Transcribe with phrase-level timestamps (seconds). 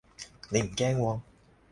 [0.49, 1.21] 你唔驚喎